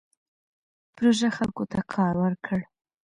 [0.95, 2.59] پروژه خلکو ته کار ورکړ.